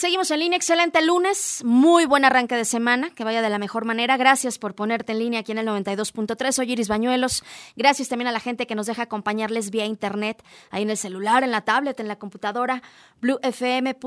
[0.00, 3.84] Seguimos en línea, excelente lunes, muy buen arranque de semana, que vaya de la mejor
[3.84, 4.16] manera.
[4.16, 6.52] Gracias por ponerte en línea aquí en el 92.3.
[6.52, 7.44] Soy Iris Bañuelos.
[7.76, 11.44] Gracias también a la gente que nos deja acompañarles vía internet, ahí en el celular,
[11.44, 12.82] en la tablet, en la computadora,
[13.20, 14.02] bluefm.mx.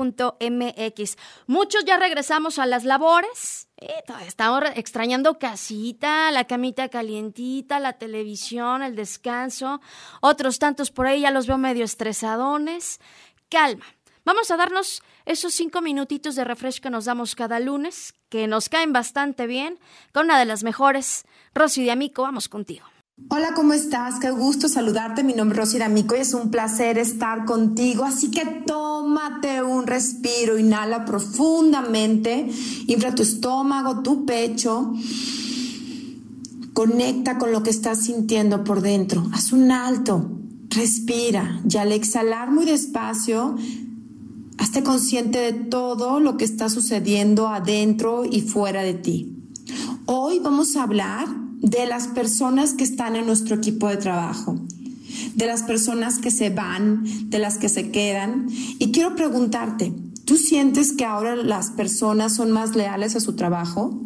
[1.46, 3.68] Muchos ya regresamos a las labores.
[3.76, 9.80] Eh, estamos extrañando casita, la camita calientita, la televisión, el descanso.
[10.20, 12.98] Otros tantos por ahí ya los veo medio estresadones.
[13.48, 13.86] Calma.
[14.26, 18.70] Vamos a darnos esos cinco minutitos de refresco que nos damos cada lunes, que nos
[18.70, 19.78] caen bastante bien,
[20.14, 21.26] con una de las mejores.
[21.54, 22.86] Rosy de Amico, vamos contigo.
[23.28, 24.18] Hola, ¿cómo estás?
[24.18, 25.22] Qué gusto saludarte.
[25.22, 28.04] Mi nombre es Rosy D'Amico y es un placer estar contigo.
[28.04, 32.48] Así que tómate un respiro, inhala profundamente,
[32.86, 34.94] infla tu estómago, tu pecho.
[36.72, 39.22] Conecta con lo que estás sintiendo por dentro.
[39.34, 40.30] Haz un alto,
[40.70, 43.56] respira y al exhalar muy despacio,
[44.58, 49.36] Hazte consciente de todo lo que está sucediendo adentro y fuera de ti.
[50.06, 51.26] Hoy vamos a hablar
[51.58, 54.60] de las personas que están en nuestro equipo de trabajo,
[55.34, 58.46] de las personas que se van, de las que se quedan.
[58.78, 59.92] Y quiero preguntarte,
[60.24, 63.98] ¿tú sientes que ahora las personas son más leales a su trabajo?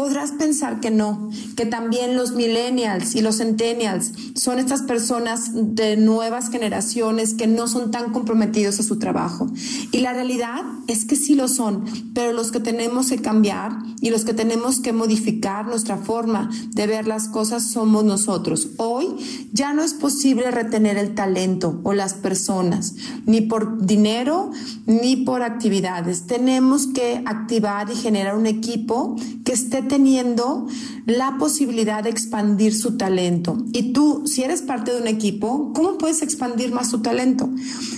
[0.00, 5.98] Podrás pensar que no, que también los millennials y los centennials son estas personas de
[5.98, 9.50] nuevas generaciones que no son tan comprometidos a su trabajo.
[9.92, 11.84] Y la realidad es que sí lo son,
[12.14, 16.86] pero los que tenemos que cambiar y los que tenemos que modificar nuestra forma de
[16.86, 18.70] ver las cosas somos nosotros.
[18.78, 19.06] Hoy
[19.52, 22.94] ya no es posible retener el talento o las personas,
[23.26, 24.50] ni por dinero
[24.86, 26.26] ni por actividades.
[26.26, 30.68] Tenemos que activar y generar un equipo que esté teniendo
[31.04, 33.58] la posibilidad de expandir su talento.
[33.72, 37.50] Y tú, si eres parte de un equipo, ¿cómo puedes expandir más tu talento?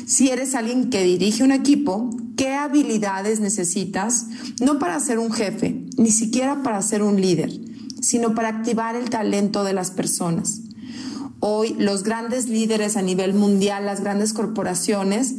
[0.07, 4.27] Si eres alguien que dirige un equipo, ¿qué habilidades necesitas?
[4.61, 7.53] No para ser un jefe, ni siquiera para ser un líder,
[8.01, 10.63] sino para activar el talento de las personas.
[11.41, 15.35] Hoy los grandes líderes a nivel mundial, las grandes corporaciones,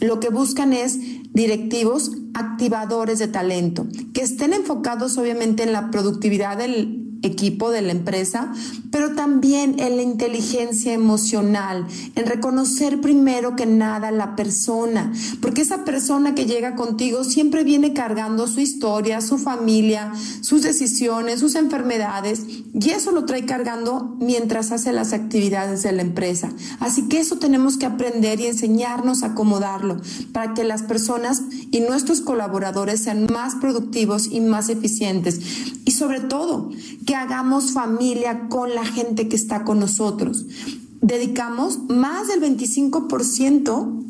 [0.00, 0.98] lo que buscan es
[1.32, 7.92] directivos activadores de talento, que estén enfocados obviamente en la productividad del equipo de la
[7.92, 8.52] empresa,
[8.92, 15.84] pero también en la inteligencia emocional, en reconocer primero que nada la persona, porque esa
[15.84, 22.42] persona que llega contigo siempre viene cargando su historia, su familia, sus decisiones, sus enfermedades,
[22.74, 26.52] y eso lo trae cargando mientras hace las actividades de la empresa.
[26.78, 30.00] Así que eso tenemos que aprender y enseñarnos a acomodarlo
[30.32, 35.40] para que las personas y nuestros colaboradores sean más productivos y más eficientes.
[35.84, 36.70] Y sobre todo,
[37.06, 40.46] que hagamos familia con la gente que está con nosotros.
[41.00, 44.04] Dedicamos más del 25%,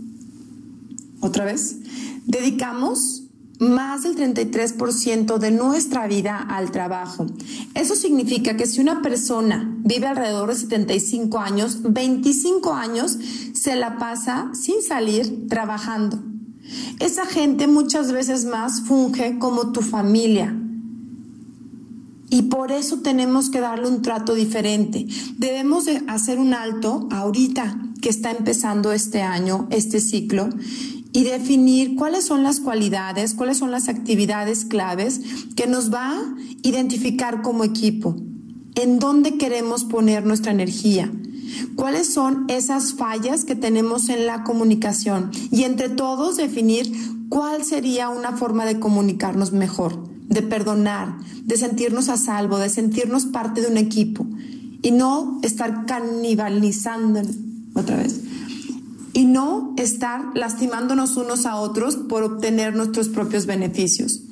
[1.20, 1.76] otra vez,
[2.24, 3.24] dedicamos
[3.58, 7.26] más del 33% de nuestra vida al trabajo.
[7.74, 13.18] Eso significa que si una persona vive alrededor de 75 años, 25 años
[13.52, 16.18] se la pasa sin salir trabajando.
[16.98, 20.56] Esa gente muchas veces más funge como tu familia,
[22.32, 25.06] y por eso tenemos que darle un trato diferente.
[25.36, 30.48] Debemos de hacer un alto ahorita que está empezando este año, este ciclo,
[31.12, 35.20] y definir cuáles son las cualidades, cuáles son las actividades claves
[35.56, 38.16] que nos va a identificar como equipo,
[38.76, 41.12] en dónde queremos poner nuestra energía,
[41.76, 46.90] cuáles son esas fallas que tenemos en la comunicación y entre todos definir
[47.28, 53.26] cuál sería una forma de comunicarnos mejor de perdonar, de sentirnos a salvo, de sentirnos
[53.26, 54.26] parte de un equipo
[54.82, 57.22] y no estar canibalizando
[57.74, 58.20] otra vez
[59.12, 64.22] y no estar lastimándonos unos a otros por obtener nuestros propios beneficios.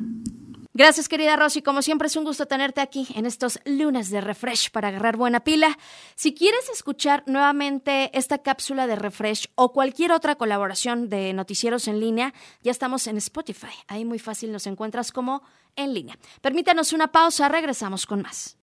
[0.73, 1.63] Gracias, querida Rosy.
[1.63, 5.39] Como siempre, es un gusto tenerte aquí en estos lunes de refresh para agarrar buena
[5.39, 5.79] pila.
[6.13, 11.99] Si quieres escuchar nuevamente esta cápsula de refresh o cualquier otra colaboración de noticieros en
[11.99, 13.73] línea, ya estamos en Spotify.
[13.87, 15.41] Ahí muy fácil nos encuentras como
[15.75, 16.19] en línea.
[16.41, 18.58] Permítanos una pausa, regresamos con más.